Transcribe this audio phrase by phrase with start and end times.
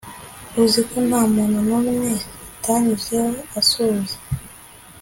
[0.63, 2.11] uziko nta muntu numwe
[2.57, 4.15] atanyuzeho asuhuza